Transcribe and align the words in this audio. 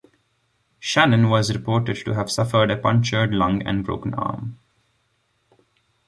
Channon 0.81 1.29
was 1.29 1.53
reported 1.53 1.95
to 1.97 2.13
have 2.15 2.31
suffered 2.31 2.71
a 2.71 2.75
punctured 2.75 3.35
lung 3.35 3.61
and 3.61 3.85
broken 3.85 4.15
arm. 4.15 4.57